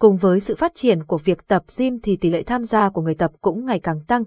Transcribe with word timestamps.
Cùng 0.00 0.16
với 0.16 0.40
sự 0.40 0.54
phát 0.54 0.74
triển 0.74 1.04
của 1.04 1.18
việc 1.18 1.46
tập 1.46 1.62
gym 1.78 1.98
thì 2.02 2.16
tỷ 2.16 2.30
lệ 2.30 2.42
tham 2.42 2.64
gia 2.64 2.88
của 2.90 3.02
người 3.02 3.14
tập 3.14 3.32
cũng 3.40 3.64
ngày 3.64 3.80
càng 3.80 4.00
tăng. 4.06 4.22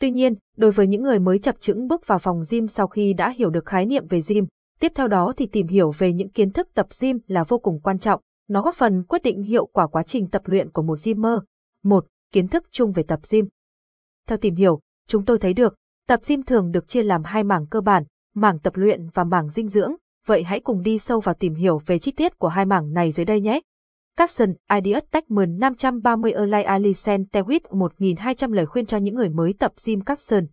Tuy 0.00 0.10
nhiên, 0.10 0.34
đối 0.56 0.70
với 0.70 0.86
những 0.86 1.02
người 1.02 1.18
mới 1.18 1.38
chập 1.38 1.60
chững 1.60 1.86
bước 1.86 2.06
vào 2.06 2.18
phòng 2.18 2.42
gym 2.50 2.66
sau 2.66 2.86
khi 2.86 3.12
đã 3.12 3.30
hiểu 3.30 3.50
được 3.50 3.66
khái 3.66 3.86
niệm 3.86 4.06
về 4.06 4.20
gym, 4.28 4.46
tiếp 4.80 4.92
theo 4.94 5.08
đó 5.08 5.32
thì 5.36 5.46
tìm 5.46 5.66
hiểu 5.66 5.90
về 5.98 6.12
những 6.12 6.28
kiến 6.28 6.52
thức 6.52 6.68
tập 6.74 6.86
gym 7.00 7.18
là 7.26 7.44
vô 7.44 7.58
cùng 7.58 7.80
quan 7.80 7.98
trọng, 7.98 8.20
nó 8.48 8.62
góp 8.62 8.74
phần 8.74 9.02
quyết 9.02 9.22
định 9.22 9.42
hiệu 9.42 9.66
quả 9.66 9.86
quá 9.86 10.02
trình 10.02 10.28
tập 10.28 10.42
luyện 10.44 10.70
của 10.70 10.82
một 10.82 10.98
gymer. 11.04 11.38
Một, 11.84 12.06
Kiến 12.32 12.48
thức 12.48 12.64
chung 12.70 12.92
về 12.92 13.02
tập 13.02 13.20
gym. 13.30 13.48
Theo 14.26 14.38
tìm 14.38 14.54
hiểu, 14.54 14.80
chúng 15.08 15.24
tôi 15.24 15.38
thấy 15.38 15.52
được, 15.52 15.74
tập 16.08 16.20
gym 16.26 16.42
thường 16.42 16.70
được 16.70 16.88
chia 16.88 17.02
làm 17.02 17.24
hai 17.24 17.44
mảng 17.44 17.66
cơ 17.66 17.80
bản, 17.80 18.04
mảng 18.34 18.58
tập 18.58 18.72
luyện 18.76 19.08
và 19.14 19.24
mảng 19.24 19.50
dinh 19.50 19.68
dưỡng, 19.68 19.94
vậy 20.26 20.42
hãy 20.42 20.60
cùng 20.60 20.82
đi 20.82 20.98
sâu 20.98 21.20
vào 21.20 21.34
tìm 21.34 21.54
hiểu 21.54 21.80
về 21.86 21.98
chi 21.98 22.12
tiết 22.12 22.38
của 22.38 22.48
hai 22.48 22.64
mảng 22.64 22.92
này 22.92 23.12
dưới 23.12 23.24
đây 23.24 23.40
nhé. 23.40 23.60
Capson, 24.18 24.54
Ideas 24.76 25.04
Techman 25.10 25.58
530 25.58 26.32
Erlai 26.32 26.62
Alisen 26.62 27.24
Tewit 27.32 27.60
1200 27.70 28.52
lời 28.52 28.66
khuyên 28.66 28.86
cho 28.86 28.96
những 28.96 29.14
người 29.14 29.28
mới 29.28 29.54
tập 29.58 29.72
gym 29.84 30.00
Capson. 30.00 30.46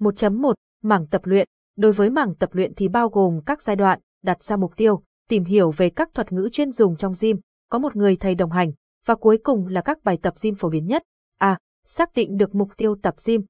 1.1 0.00 0.54
Mảng 0.82 1.06
tập 1.06 1.20
luyện 1.24 1.48
Đối 1.76 1.92
với 1.92 2.10
mảng 2.10 2.34
tập 2.34 2.50
luyện 2.52 2.74
thì 2.74 2.88
bao 2.88 3.08
gồm 3.08 3.40
các 3.46 3.62
giai 3.62 3.76
đoạn, 3.76 4.00
đặt 4.22 4.42
ra 4.42 4.56
mục 4.56 4.72
tiêu, 4.76 5.02
tìm 5.28 5.44
hiểu 5.44 5.70
về 5.70 5.90
các 5.90 6.14
thuật 6.14 6.32
ngữ 6.32 6.48
chuyên 6.52 6.70
dùng 6.70 6.96
trong 6.96 7.12
gym, 7.20 7.36
có 7.70 7.78
một 7.78 7.96
người 7.96 8.16
thầy 8.16 8.34
đồng 8.34 8.50
hành, 8.50 8.72
và 9.06 9.14
cuối 9.14 9.38
cùng 9.44 9.66
là 9.66 9.80
các 9.80 9.98
bài 10.04 10.18
tập 10.22 10.34
gym 10.42 10.54
phổ 10.54 10.68
biến 10.68 10.86
nhất. 10.86 11.02
A. 11.38 11.58
xác 11.86 12.14
định 12.14 12.36
được 12.36 12.54
mục 12.54 12.68
tiêu 12.76 12.96
tập 13.02 13.14
gym. 13.26 13.40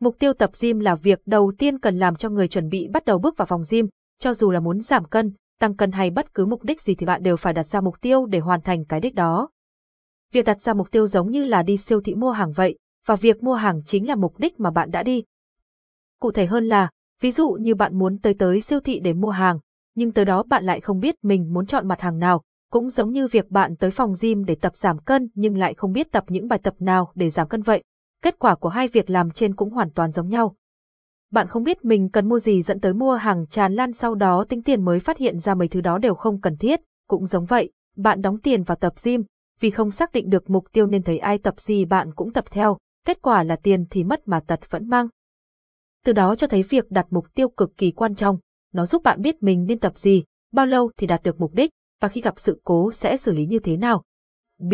Mục 0.00 0.16
tiêu 0.18 0.32
tập 0.32 0.50
gym 0.60 0.78
là 0.78 0.94
việc 0.94 1.20
đầu 1.26 1.52
tiên 1.58 1.78
cần 1.78 1.98
làm 1.98 2.16
cho 2.16 2.28
người 2.28 2.48
chuẩn 2.48 2.68
bị 2.68 2.88
bắt 2.92 3.04
đầu 3.04 3.18
bước 3.18 3.36
vào 3.36 3.46
phòng 3.46 3.62
gym, 3.70 3.88
cho 4.18 4.34
dù 4.34 4.50
là 4.50 4.60
muốn 4.60 4.80
giảm 4.80 5.04
cân, 5.04 5.34
tăng 5.60 5.76
cân 5.76 5.92
hay 5.92 6.10
bất 6.10 6.34
cứ 6.34 6.46
mục 6.46 6.62
đích 6.62 6.80
gì 6.82 6.94
thì 6.94 7.06
bạn 7.06 7.22
đều 7.22 7.36
phải 7.36 7.52
đặt 7.52 7.66
ra 7.66 7.80
mục 7.80 8.00
tiêu 8.00 8.26
để 8.26 8.38
hoàn 8.38 8.60
thành 8.60 8.84
cái 8.84 9.00
đích 9.00 9.14
đó. 9.14 9.48
Việc 10.32 10.44
đặt 10.44 10.60
ra 10.60 10.74
mục 10.74 10.90
tiêu 10.90 11.06
giống 11.06 11.30
như 11.30 11.44
là 11.44 11.62
đi 11.62 11.76
siêu 11.76 12.00
thị 12.00 12.14
mua 12.14 12.30
hàng 12.30 12.52
vậy, 12.52 12.78
và 13.06 13.16
việc 13.16 13.42
mua 13.42 13.54
hàng 13.54 13.82
chính 13.84 14.08
là 14.08 14.14
mục 14.14 14.38
đích 14.38 14.60
mà 14.60 14.70
bạn 14.70 14.90
đã 14.90 15.02
đi. 15.02 15.24
Cụ 16.20 16.30
thể 16.30 16.46
hơn 16.46 16.66
là, 16.66 16.90
ví 17.20 17.32
dụ 17.32 17.50
như 17.50 17.74
bạn 17.74 17.98
muốn 17.98 18.18
tới 18.18 18.34
tới 18.34 18.60
siêu 18.60 18.80
thị 18.80 19.00
để 19.00 19.12
mua 19.12 19.30
hàng, 19.30 19.58
nhưng 19.94 20.12
tới 20.12 20.24
đó 20.24 20.42
bạn 20.42 20.64
lại 20.64 20.80
không 20.80 21.00
biết 21.00 21.14
mình 21.22 21.52
muốn 21.52 21.66
chọn 21.66 21.88
mặt 21.88 22.00
hàng 22.00 22.18
nào, 22.18 22.42
cũng 22.70 22.90
giống 22.90 23.10
như 23.10 23.26
việc 23.26 23.50
bạn 23.50 23.76
tới 23.76 23.90
phòng 23.90 24.14
gym 24.20 24.44
để 24.44 24.54
tập 24.54 24.76
giảm 24.76 24.98
cân 24.98 25.28
nhưng 25.34 25.58
lại 25.58 25.74
không 25.74 25.92
biết 25.92 26.12
tập 26.12 26.24
những 26.28 26.48
bài 26.48 26.58
tập 26.62 26.74
nào 26.78 27.12
để 27.14 27.30
giảm 27.30 27.48
cân 27.48 27.62
vậy. 27.62 27.82
Kết 28.22 28.38
quả 28.38 28.54
của 28.54 28.68
hai 28.68 28.88
việc 28.88 29.10
làm 29.10 29.30
trên 29.30 29.54
cũng 29.54 29.70
hoàn 29.70 29.90
toàn 29.90 30.10
giống 30.10 30.28
nhau. 30.28 30.56
Bạn 31.32 31.48
không 31.48 31.62
biết 31.62 31.84
mình 31.84 32.08
cần 32.08 32.28
mua 32.28 32.38
gì 32.38 32.62
dẫn 32.62 32.80
tới 32.80 32.94
mua 32.94 33.14
hàng 33.14 33.46
tràn 33.46 33.74
lan 33.74 33.92
sau 33.92 34.14
đó 34.14 34.44
tính 34.48 34.62
tiền 34.62 34.84
mới 34.84 35.00
phát 35.00 35.18
hiện 35.18 35.38
ra 35.38 35.54
mấy 35.54 35.68
thứ 35.68 35.80
đó 35.80 35.98
đều 35.98 36.14
không 36.14 36.40
cần 36.40 36.56
thiết, 36.56 36.80
cũng 37.08 37.26
giống 37.26 37.44
vậy, 37.44 37.70
bạn 37.96 38.20
đóng 38.20 38.40
tiền 38.40 38.62
vào 38.62 38.76
tập 38.76 38.92
gym, 39.04 39.24
vì 39.60 39.70
không 39.70 39.90
xác 39.90 40.12
định 40.12 40.30
được 40.30 40.50
mục 40.50 40.64
tiêu 40.72 40.86
nên 40.86 41.02
thấy 41.02 41.18
ai 41.18 41.38
tập 41.38 41.60
gì 41.60 41.84
bạn 41.84 42.14
cũng 42.14 42.32
tập 42.32 42.44
theo, 42.50 42.78
kết 43.06 43.22
quả 43.22 43.42
là 43.42 43.56
tiền 43.56 43.84
thì 43.90 44.04
mất 44.04 44.28
mà 44.28 44.40
tật 44.40 44.70
vẫn 44.70 44.88
mang. 44.88 45.08
Từ 46.04 46.12
đó 46.12 46.36
cho 46.36 46.46
thấy 46.46 46.62
việc 46.62 46.90
đặt 46.90 47.06
mục 47.10 47.34
tiêu 47.34 47.48
cực 47.48 47.76
kỳ 47.76 47.90
quan 47.90 48.14
trọng, 48.14 48.38
nó 48.72 48.86
giúp 48.86 49.02
bạn 49.02 49.22
biết 49.22 49.42
mình 49.42 49.64
nên 49.68 49.78
tập 49.78 49.96
gì, 49.96 50.24
bao 50.52 50.66
lâu 50.66 50.90
thì 50.96 51.06
đạt 51.06 51.22
được 51.22 51.40
mục 51.40 51.54
đích, 51.54 51.70
và 52.00 52.08
khi 52.08 52.20
gặp 52.20 52.34
sự 52.36 52.60
cố 52.64 52.92
sẽ 52.92 53.16
xử 53.16 53.32
lý 53.32 53.46
như 53.46 53.58
thế 53.58 53.76
nào. 53.76 54.02
B. 54.58 54.72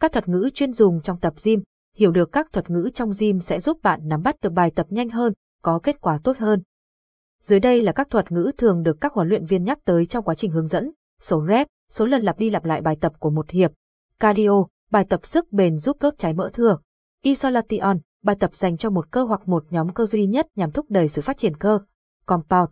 Các 0.00 0.12
thuật 0.12 0.28
ngữ 0.28 0.50
chuyên 0.54 0.72
dùng 0.72 1.00
trong 1.02 1.20
tập 1.20 1.34
gym. 1.44 1.62
Hiểu 1.96 2.10
được 2.10 2.32
các 2.32 2.52
thuật 2.52 2.70
ngữ 2.70 2.90
trong 2.94 3.10
gym 3.18 3.40
sẽ 3.40 3.60
giúp 3.60 3.78
bạn 3.82 4.00
nắm 4.04 4.22
bắt 4.22 4.36
được 4.40 4.52
bài 4.52 4.72
tập 4.74 4.86
nhanh 4.90 5.08
hơn, 5.08 5.32
có 5.62 5.80
kết 5.82 6.00
quả 6.00 6.20
tốt 6.24 6.36
hơn. 6.38 6.62
Dưới 7.42 7.60
đây 7.60 7.82
là 7.82 7.92
các 7.92 8.10
thuật 8.10 8.32
ngữ 8.32 8.50
thường 8.58 8.82
được 8.82 9.00
các 9.00 9.12
huấn 9.12 9.28
luyện 9.28 9.46
viên 9.46 9.64
nhắc 9.64 9.78
tới 9.84 10.06
trong 10.06 10.24
quá 10.24 10.34
trình 10.34 10.50
hướng 10.50 10.66
dẫn. 10.66 10.92
Số 11.20 11.46
rep, 11.48 11.66
số 11.90 12.06
lần 12.06 12.22
lặp 12.22 12.38
đi 12.38 12.50
lặp 12.50 12.64
lại 12.64 12.80
bài 12.80 12.96
tập 13.00 13.12
của 13.18 13.30
một 13.30 13.50
hiệp. 13.50 13.72
Cardio, 14.20 14.66
bài 14.90 15.04
tập 15.08 15.26
sức 15.26 15.52
bền 15.52 15.78
giúp 15.78 15.96
đốt 16.00 16.14
cháy 16.18 16.34
mỡ 16.34 16.50
thừa. 16.52 16.78
Isolation, 17.22 17.98
bài 18.22 18.36
tập 18.40 18.54
dành 18.54 18.76
cho 18.76 18.90
một 18.90 19.10
cơ 19.10 19.24
hoặc 19.24 19.48
một 19.48 19.64
nhóm 19.70 19.94
cơ 19.94 20.06
duy 20.06 20.26
nhất 20.26 20.46
nhằm 20.54 20.70
thúc 20.70 20.86
đẩy 20.88 21.08
sự 21.08 21.22
phát 21.22 21.38
triển 21.38 21.56
cơ. 21.56 21.78
Compound, 22.26 22.68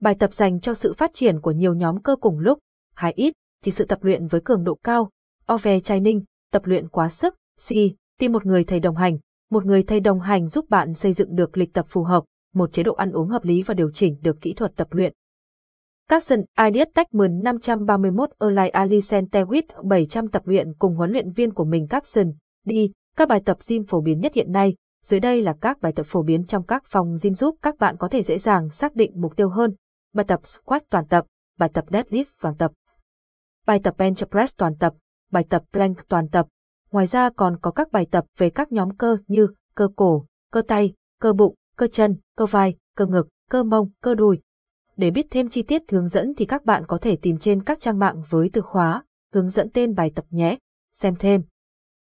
bài 0.00 0.14
tập 0.18 0.32
dành 0.32 0.60
cho 0.60 0.74
sự 0.74 0.92
phát 0.92 1.10
triển 1.14 1.40
của 1.40 1.50
nhiều 1.50 1.74
nhóm 1.74 2.02
cơ 2.02 2.16
cùng 2.16 2.38
lúc, 2.38 2.58
hay 2.94 3.12
ít, 3.12 3.34
chỉ 3.62 3.70
sự 3.70 3.84
tập 3.84 3.98
luyện 4.02 4.26
với 4.26 4.40
cường 4.44 4.64
độ 4.64 4.78
cao. 4.84 5.10
Overtraining, 5.52 6.24
tập 6.52 6.62
luyện 6.64 6.88
quá 6.88 7.08
sức. 7.08 7.34
C. 7.68 7.72
Tìm 8.18 8.32
một 8.32 8.46
người 8.46 8.64
thầy 8.64 8.80
đồng 8.80 8.96
hành. 8.96 9.18
Một 9.50 9.66
người 9.66 9.82
thầy 9.82 10.00
đồng 10.00 10.20
hành 10.20 10.48
giúp 10.48 10.70
bạn 10.70 10.94
xây 10.94 11.12
dựng 11.12 11.34
được 11.34 11.58
lịch 11.58 11.72
tập 11.72 11.86
phù 11.88 12.02
hợp, 12.02 12.24
một 12.54 12.72
chế 12.72 12.82
độ 12.82 12.94
ăn 12.94 13.12
uống 13.12 13.28
hợp 13.28 13.44
lý 13.44 13.62
và 13.62 13.74
điều 13.74 13.90
chỉnh 13.90 14.16
được 14.22 14.40
kỹ 14.40 14.54
thuật 14.54 14.72
tập 14.76 14.88
luyện. 14.90 15.12
Capson 16.08 16.40
Ideas 16.66 16.88
Techman 16.94 17.42
531 17.42 18.30
Erlai 18.40 18.68
Alisen, 18.68 19.24
Tewit 19.24 19.62
700 19.84 20.28
tập 20.28 20.42
luyện 20.44 20.74
cùng 20.78 20.96
huấn 20.96 21.10
luyện 21.10 21.32
viên 21.32 21.54
của 21.54 21.64
mình 21.64 21.86
Capson. 21.88 22.32
Đi, 22.64 22.92
các 23.16 23.28
bài 23.28 23.42
tập 23.44 23.56
gym 23.68 23.84
phổ 23.84 24.00
biến 24.00 24.20
nhất 24.20 24.34
hiện 24.34 24.52
nay. 24.52 24.74
Dưới 25.04 25.20
đây 25.20 25.42
là 25.42 25.54
các 25.60 25.80
bài 25.80 25.92
tập 25.96 26.06
phổ 26.06 26.22
biến 26.22 26.44
trong 26.44 26.66
các 26.66 26.84
phòng 26.86 27.16
gym 27.22 27.34
giúp 27.34 27.56
các 27.62 27.78
bạn 27.78 27.96
có 27.96 28.08
thể 28.08 28.22
dễ 28.22 28.38
dàng 28.38 28.70
xác 28.70 28.94
định 28.94 29.12
mục 29.14 29.36
tiêu 29.36 29.48
hơn. 29.48 29.74
Bài 30.14 30.24
tập 30.28 30.40
squat 30.44 30.82
toàn 30.90 31.06
tập, 31.06 31.26
bài 31.58 31.70
tập 31.72 31.84
deadlift 31.88 32.24
toàn 32.42 32.54
tập, 32.56 32.72
bài 33.66 33.80
tập 33.82 33.94
bench 33.98 34.30
press 34.30 34.56
toàn 34.56 34.76
tập, 34.76 34.94
bài 35.30 35.44
tập 35.48 35.62
plank 35.72 36.08
toàn 36.08 36.28
tập. 36.28 36.46
Ngoài 36.92 37.06
ra 37.06 37.30
còn 37.36 37.56
có 37.62 37.70
các 37.70 37.92
bài 37.92 38.06
tập 38.10 38.24
về 38.36 38.50
các 38.50 38.72
nhóm 38.72 38.96
cơ 38.96 39.16
như 39.26 39.48
cơ 39.74 39.88
cổ, 39.96 40.26
cơ 40.52 40.62
tay, 40.68 40.94
cơ 41.20 41.32
bụng, 41.32 41.54
cơ 41.76 41.86
chân, 41.86 42.16
cơ 42.36 42.46
vai, 42.46 42.76
cơ 42.96 43.06
ngực, 43.06 43.28
cơ 43.50 43.62
mông, 43.62 43.90
cơ 44.02 44.14
đùi. 44.14 44.40
Để 44.96 45.10
biết 45.10 45.26
thêm 45.30 45.48
chi 45.48 45.62
tiết 45.62 45.82
hướng 45.90 46.08
dẫn 46.08 46.32
thì 46.36 46.44
các 46.44 46.64
bạn 46.64 46.86
có 46.86 46.98
thể 46.98 47.16
tìm 47.16 47.38
trên 47.38 47.62
các 47.62 47.80
trang 47.80 47.98
mạng 47.98 48.22
với 48.30 48.50
từ 48.52 48.60
khóa, 48.60 49.04
hướng 49.32 49.50
dẫn 49.50 49.70
tên 49.70 49.94
bài 49.94 50.12
tập 50.14 50.24
nhé. 50.30 50.58
Xem 50.94 51.14
thêm. 51.18 51.42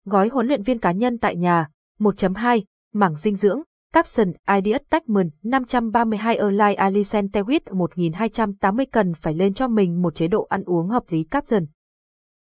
Gói 0.05 0.29
huấn 0.29 0.47
luyện 0.47 0.63
viên 0.63 0.79
cá 0.79 0.91
nhân 0.91 1.17
tại 1.17 1.35
nhà, 1.35 1.69
1.2, 1.99 2.61
mảng 2.93 3.15
dinh 3.15 3.35
dưỡng, 3.35 3.61
Capson 3.93 4.33
Ideas 4.55 4.81
Techman 4.89 5.29
532 5.43 6.35
Align 6.35 6.75
Alicent 6.77 7.31
Tewit 7.31 7.59
1280 7.75 8.85
cần 8.91 9.13
phải 9.13 9.33
lên 9.33 9.53
cho 9.53 9.67
mình 9.67 10.01
một 10.01 10.15
chế 10.15 10.27
độ 10.27 10.47
ăn 10.49 10.63
uống 10.63 10.89
hợp 10.89 11.03
lý 11.09 11.23
Capson. 11.23 11.65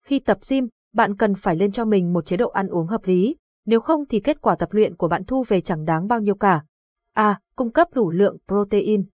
Khi 0.04 0.18
tập 0.18 0.38
gym, 0.48 0.68
bạn 0.94 1.16
cần 1.16 1.34
phải 1.34 1.56
lên 1.56 1.72
cho 1.72 1.84
mình 1.84 2.12
một 2.12 2.26
chế 2.26 2.36
độ 2.36 2.48
ăn 2.48 2.68
uống 2.68 2.86
hợp 2.86 3.00
lý, 3.04 3.36
nếu 3.66 3.80
không 3.80 4.06
thì 4.06 4.20
kết 4.20 4.40
quả 4.40 4.56
tập 4.56 4.68
luyện 4.72 4.96
của 4.96 5.08
bạn 5.08 5.24
thu 5.24 5.44
về 5.48 5.60
chẳng 5.60 5.84
đáng 5.84 6.06
bao 6.06 6.20
nhiêu 6.20 6.34
cả. 6.34 6.64
A. 7.14 7.40
Cung 7.56 7.70
cấp 7.70 7.88
đủ 7.94 8.10
lượng 8.10 8.36
protein. 8.48 9.04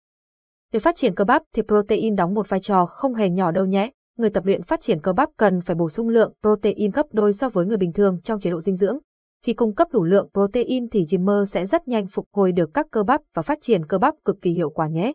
Để 0.72 0.80
phát 0.80 0.96
triển 0.96 1.14
cơ 1.14 1.24
bắp 1.24 1.42
thì 1.54 1.62
protein 1.62 2.16
đóng 2.16 2.34
một 2.34 2.48
vai 2.48 2.60
trò 2.60 2.86
không 2.86 3.14
hề 3.14 3.30
nhỏ 3.30 3.50
đâu 3.50 3.66
nhé. 3.66 3.90
Người 4.16 4.30
tập 4.30 4.46
luyện 4.46 4.62
phát 4.62 4.80
triển 4.80 5.00
cơ 5.00 5.12
bắp 5.12 5.28
cần 5.36 5.60
phải 5.60 5.76
bổ 5.76 5.88
sung 5.88 6.08
lượng 6.08 6.32
protein 6.42 6.90
gấp 6.90 7.06
đôi 7.12 7.32
so 7.32 7.48
với 7.48 7.66
người 7.66 7.76
bình 7.76 7.92
thường 7.92 8.20
trong 8.20 8.40
chế 8.40 8.50
độ 8.50 8.60
dinh 8.60 8.76
dưỡng. 8.76 8.98
Khi 9.44 9.54
cung 9.54 9.74
cấp 9.74 9.88
đủ 9.92 10.04
lượng 10.04 10.28
protein 10.32 10.88
thì 10.88 11.06
gymmer 11.10 11.50
sẽ 11.50 11.66
rất 11.66 11.88
nhanh 11.88 12.06
phục 12.06 12.28
hồi 12.32 12.52
được 12.52 12.70
các 12.74 12.86
cơ 12.90 13.02
bắp 13.02 13.20
và 13.34 13.42
phát 13.42 13.58
triển 13.62 13.86
cơ 13.86 13.98
bắp 13.98 14.14
cực 14.24 14.42
kỳ 14.42 14.50
hiệu 14.50 14.70
quả 14.70 14.88
nhé. 14.88 15.12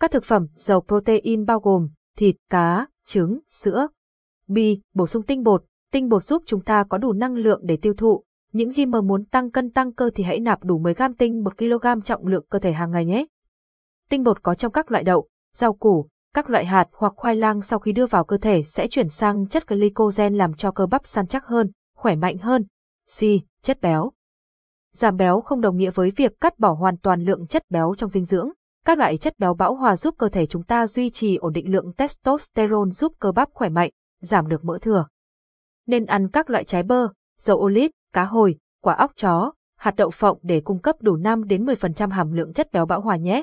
Các 0.00 0.10
thực 0.10 0.24
phẩm 0.24 0.46
giàu 0.54 0.80
protein 0.88 1.44
bao 1.44 1.60
gồm 1.60 1.88
thịt, 2.16 2.36
cá, 2.50 2.86
trứng, 3.06 3.38
sữa. 3.48 3.88
B. 4.48 4.58
Bổ 4.94 5.06
sung 5.06 5.22
tinh 5.22 5.42
bột. 5.42 5.64
Tinh 5.94 6.08
bột 6.08 6.24
giúp 6.24 6.42
chúng 6.46 6.60
ta 6.60 6.84
có 6.88 6.98
đủ 6.98 7.12
năng 7.12 7.34
lượng 7.34 7.60
để 7.64 7.76
tiêu 7.76 7.94
thụ. 7.94 8.24
Những 8.52 8.72
gì 8.72 8.86
mà 8.86 9.00
muốn 9.00 9.24
tăng 9.24 9.50
cân 9.50 9.70
tăng 9.70 9.92
cơ 9.92 10.10
thì 10.14 10.24
hãy 10.24 10.40
nạp 10.40 10.64
đủ 10.64 10.78
10 10.78 10.94
gram 10.94 11.14
tinh 11.14 11.44
1 11.44 11.58
kg 11.58 12.02
trọng 12.04 12.26
lượng 12.26 12.44
cơ 12.50 12.58
thể 12.58 12.72
hàng 12.72 12.90
ngày 12.90 13.04
nhé. 13.04 13.26
Tinh 14.10 14.22
bột 14.22 14.42
có 14.42 14.54
trong 14.54 14.72
các 14.72 14.90
loại 14.90 15.04
đậu, 15.04 15.28
rau 15.56 15.74
củ, 15.74 16.08
các 16.34 16.50
loại 16.50 16.64
hạt 16.64 16.88
hoặc 16.92 17.12
khoai 17.16 17.36
lang 17.36 17.62
sau 17.62 17.78
khi 17.78 17.92
đưa 17.92 18.06
vào 18.06 18.24
cơ 18.24 18.36
thể 18.36 18.62
sẽ 18.66 18.88
chuyển 18.88 19.08
sang 19.08 19.46
chất 19.48 19.68
glycogen 19.68 20.34
làm 20.34 20.54
cho 20.54 20.70
cơ 20.70 20.86
bắp 20.86 21.06
săn 21.06 21.26
chắc 21.26 21.46
hơn, 21.46 21.70
khỏe 21.96 22.16
mạnh 22.16 22.38
hơn, 22.38 22.64
C. 23.18 23.22
Chất 23.62 23.80
béo. 23.80 24.12
Giảm 24.92 25.16
béo 25.16 25.40
không 25.40 25.60
đồng 25.60 25.76
nghĩa 25.76 25.90
với 25.90 26.12
việc 26.16 26.40
cắt 26.40 26.58
bỏ 26.58 26.72
hoàn 26.72 26.96
toàn 26.96 27.24
lượng 27.24 27.46
chất 27.46 27.62
béo 27.70 27.94
trong 27.98 28.10
dinh 28.10 28.24
dưỡng. 28.24 28.50
Các 28.84 28.98
loại 28.98 29.18
chất 29.18 29.38
béo 29.38 29.54
bão 29.54 29.74
hòa 29.74 29.96
giúp 29.96 30.14
cơ 30.18 30.28
thể 30.28 30.46
chúng 30.46 30.62
ta 30.62 30.86
duy 30.86 31.10
trì 31.10 31.36
ổn 31.36 31.52
định 31.52 31.72
lượng 31.72 31.92
testosterone 31.92 32.90
giúp 32.90 33.12
cơ 33.18 33.32
bắp 33.32 33.48
khỏe 33.52 33.68
mạnh, 33.68 33.90
giảm 34.22 34.48
được 34.48 34.64
mỡ 34.64 34.78
thừa. 34.82 35.06
Nên 35.86 36.06
ăn 36.06 36.28
các 36.28 36.50
loại 36.50 36.64
trái 36.64 36.82
bơ, 36.82 37.08
dầu 37.38 37.58
ô 37.58 37.68
líp, 37.68 37.90
cá 38.12 38.24
hồi, 38.24 38.58
quả 38.82 38.94
óc 38.94 39.12
chó, 39.16 39.52
hạt 39.76 39.94
đậu 39.96 40.10
phộng 40.10 40.38
để 40.42 40.60
cung 40.60 40.78
cấp 40.78 40.96
đủ 41.00 41.16
5 41.16 41.44
đến 41.44 41.64
10% 41.64 42.10
hàm 42.10 42.32
lượng 42.32 42.52
chất 42.52 42.72
béo 42.72 42.86
bão 42.86 43.00
hòa 43.00 43.16
nhé. 43.16 43.42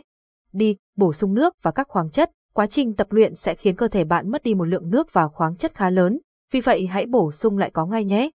Đi, 0.54 0.78
bổ 0.98 1.14
sung 1.14 1.34
nước 1.34 1.56
và 1.62 1.72
các 1.72 1.88
khoáng 1.88 2.10
chất, 2.10 2.32
quá 2.54 2.68
trình 2.68 2.94
tập 2.94 3.08
luyện 3.10 3.36
sẽ 3.36 3.56
khiến 3.56 3.76
cơ 3.76 3.88
thể 3.88 4.04
bạn 4.04 4.32
mất 4.32 4.44
đi 4.44 4.54
một 4.54 4.66
lượng 4.66 4.90
nước 4.90 5.14
và 5.14 5.28
khoáng 5.28 5.56
chất 5.56 5.76
khá 5.76 5.90
lớn, 5.90 6.20
vì 6.52 6.62
vậy 6.62 6.88
hãy 6.88 7.06
bổ 7.06 7.32
sung 7.32 7.58
lại 7.58 7.72
có 7.74 7.86
ngay 7.86 8.06
nhé. 8.06 8.30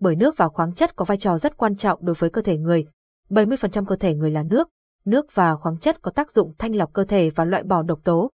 Bởi 0.00 0.16
nước 0.16 0.36
và 0.36 0.48
khoáng 0.48 0.74
chất 0.74 0.96
có 0.96 1.04
vai 1.04 1.18
trò 1.18 1.38
rất 1.38 1.56
quan 1.56 1.76
trọng 1.76 2.04
đối 2.04 2.14
với 2.14 2.30
cơ 2.30 2.42
thể 2.42 2.58
người. 2.58 2.86
70% 3.30 3.84
cơ 3.84 3.96
thể 3.96 4.14
người 4.14 4.30
là 4.30 4.42
nước, 4.42 4.68
nước 5.04 5.26
và 5.34 5.56
khoáng 5.56 5.78
chất 5.78 6.02
có 6.02 6.10
tác 6.10 6.32
dụng 6.32 6.54
thanh 6.58 6.74
lọc 6.74 6.92
cơ 6.92 7.04
thể 7.04 7.30
và 7.30 7.44
loại 7.44 7.62
bỏ 7.62 7.82
độc 7.82 8.04
tố, 8.04 8.30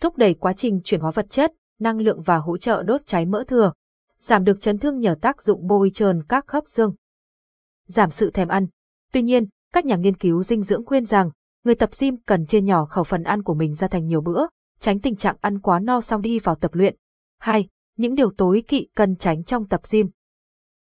thúc 0.00 0.16
đẩy 0.16 0.34
quá 0.34 0.52
trình 0.52 0.80
chuyển 0.84 1.00
hóa 1.00 1.10
vật 1.10 1.26
chất, 1.30 1.52
năng 1.80 1.98
lượng 1.98 2.22
và 2.22 2.36
hỗ 2.36 2.56
trợ 2.56 2.82
đốt 2.82 3.00
cháy 3.06 3.26
mỡ 3.26 3.44
thừa, 3.48 3.72
giảm 4.22 4.44
được 4.44 4.60
chấn 4.60 4.78
thương 4.78 4.98
nhờ 4.98 5.14
tác 5.20 5.42
dụng 5.42 5.66
bôi 5.66 5.90
trơn 5.94 6.22
các 6.28 6.46
khớp 6.46 6.64
xương. 6.66 6.94
Giảm 7.86 8.10
sự 8.10 8.30
thèm 8.30 8.48
ăn. 8.48 8.66
Tuy 9.12 9.22
nhiên, 9.22 9.46
các 9.72 9.84
nhà 9.84 9.96
nghiên 9.96 10.16
cứu 10.16 10.42
dinh 10.42 10.62
dưỡng 10.62 10.84
khuyên 10.84 11.04
rằng, 11.04 11.30
người 11.64 11.74
tập 11.74 11.90
gym 12.00 12.16
cần 12.26 12.46
chia 12.46 12.60
nhỏ 12.60 12.84
khẩu 12.84 13.04
phần 13.04 13.22
ăn 13.22 13.42
của 13.42 13.54
mình 13.54 13.74
ra 13.74 13.88
thành 13.88 14.06
nhiều 14.06 14.20
bữa, 14.20 14.46
tránh 14.80 15.00
tình 15.00 15.16
trạng 15.16 15.36
ăn 15.40 15.60
quá 15.60 15.78
no 15.78 16.00
xong 16.00 16.22
đi 16.22 16.38
vào 16.38 16.54
tập 16.54 16.74
luyện. 16.74 16.96
2. 17.38 17.68
những 17.96 18.14
điều 18.14 18.30
tối 18.36 18.62
kỵ 18.68 18.88
cần 18.96 19.16
tránh 19.16 19.44
trong 19.44 19.68
tập 19.68 19.80
gym. 19.92 20.10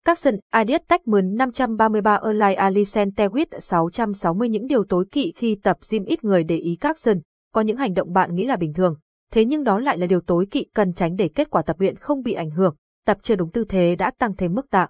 Capson 0.04 0.34
Ideas 0.54 0.82
Tech 0.88 1.00
533 1.06 2.14
online 2.14 2.54
Alicent 2.54 3.14
Tewit 3.16 3.58
660 3.60 4.48
những 4.48 4.66
điều 4.66 4.84
tối 4.84 5.04
kỵ 5.12 5.32
khi 5.36 5.58
tập 5.62 5.76
gym 5.90 6.04
ít 6.04 6.24
người 6.24 6.44
để 6.44 6.56
ý 6.56 6.76
Capson, 6.76 7.20
có 7.52 7.60
những 7.60 7.76
hành 7.76 7.94
động 7.94 8.12
bạn 8.12 8.34
nghĩ 8.34 8.44
là 8.44 8.56
bình 8.56 8.72
thường, 8.72 8.96
thế 9.32 9.44
nhưng 9.44 9.64
đó 9.64 9.78
lại 9.78 9.98
là 9.98 10.06
điều 10.06 10.20
tối 10.20 10.46
kỵ 10.50 10.64
cần 10.74 10.92
tránh 10.92 11.16
để 11.16 11.30
kết 11.34 11.50
quả 11.50 11.62
tập 11.62 11.80
luyện 11.80 11.96
không 11.96 12.22
bị 12.22 12.32
ảnh 12.32 12.50
hưởng, 12.50 12.76
tập 13.06 13.18
chưa 13.22 13.34
đúng 13.34 13.50
tư 13.50 13.64
thế 13.68 13.96
đã 13.96 14.10
tăng 14.18 14.36
thêm 14.36 14.54
mức 14.54 14.70
tạ. 14.70 14.88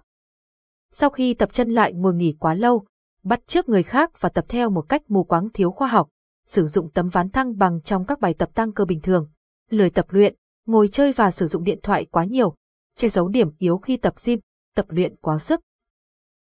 Sau 0.91 1.09
khi 1.09 1.33
tập 1.33 1.53
chân 1.53 1.69
lại 1.69 1.93
ngồi 1.93 2.13
nghỉ 2.13 2.35
quá 2.39 2.53
lâu, 2.53 2.85
bắt 3.23 3.39
trước 3.47 3.69
người 3.69 3.83
khác 3.83 4.21
và 4.21 4.29
tập 4.29 4.45
theo 4.47 4.69
một 4.69 4.81
cách 4.89 5.01
mù 5.07 5.23
quáng 5.23 5.49
thiếu 5.53 5.71
khoa 5.71 5.87
học, 5.87 6.09
sử 6.47 6.67
dụng 6.67 6.89
tấm 6.89 7.09
ván 7.09 7.29
thăng 7.29 7.57
bằng 7.57 7.81
trong 7.81 8.05
các 8.05 8.19
bài 8.19 8.33
tập 8.33 8.49
tăng 8.53 8.73
cơ 8.73 8.85
bình 8.85 9.01
thường, 9.01 9.29
lười 9.69 9.89
tập 9.89 10.05
luyện, 10.09 10.35
ngồi 10.65 10.87
chơi 10.87 11.11
và 11.11 11.31
sử 11.31 11.47
dụng 11.47 11.63
điện 11.63 11.79
thoại 11.83 12.05
quá 12.11 12.25
nhiều, 12.25 12.55
che 12.95 13.09
giấu 13.09 13.27
điểm 13.27 13.49
yếu 13.57 13.77
khi 13.77 13.97
tập 13.97 14.13
gym, 14.25 14.39
tập 14.75 14.85
luyện 14.89 15.15
quá 15.15 15.39
sức. 15.39 15.61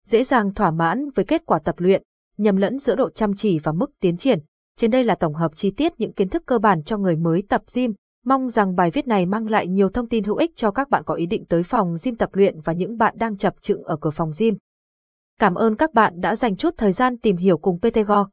Dễ 0.06 0.24
dàng 0.24 0.54
thỏa 0.54 0.72
mãn 0.72 1.10
với 1.10 1.26
kết 1.26 1.46
quả 1.46 1.60
tập 1.60 1.76
luyện, 1.78 2.04
nhầm 2.38 2.56
lẫn 2.56 2.80
giữa 2.80 2.96
độ 2.96 3.10
chăm 3.10 3.36
chỉ 3.36 3.60
và 3.60 3.72
mức 3.72 3.92
tiến 4.00 4.18
triển. 4.18 4.40
Trên 4.78 4.92
đây 4.92 5.04
là 5.04 5.16
tổng 5.16 5.34
hợp 5.34 5.52
chi 5.56 5.72
tiết 5.72 5.94
những 5.98 6.14
kiến 6.14 6.30
thức 6.30 6.44
cơ 6.46 6.58
bản 6.58 6.84
cho 6.84 6.98
người 6.98 7.16
mới 7.16 7.44
tập 7.50 7.62
gym. 7.74 7.94
Mong 8.26 8.50
rằng 8.50 8.76
bài 8.76 8.92
viết 8.92 9.08
này 9.08 9.26
mang 9.26 9.48
lại 9.50 9.68
nhiều 9.68 9.90
thông 9.90 10.08
tin 10.08 10.24
hữu 10.24 10.36
ích 10.36 10.52
cho 10.56 10.72
các 10.72 10.90
bạn 10.90 11.04
có 11.06 11.14
ý 11.14 11.26
định 11.26 11.46
tới 11.46 11.64
phòng 11.64 11.96
gym 12.04 12.16
tập 12.16 12.30
luyện 12.34 12.60
và 12.62 12.74
những 12.74 12.98
bạn 12.98 13.16
đang 13.18 13.38
chập 13.38 13.54
chững 13.62 13.84
ở 13.84 13.98
cửa 14.02 14.10
phòng 14.10 14.32
gym. 14.40 14.58
Cảm 15.40 15.56
ơn 15.56 15.76
các 15.76 15.94
bạn 15.94 16.14
đã 16.22 16.36
dành 16.36 16.56
chút 16.56 16.74
thời 16.78 16.92
gian 16.92 17.18
tìm 17.18 17.38
hiểu 17.38 17.58
cùng 17.58 17.80
PTGO. 17.80 18.30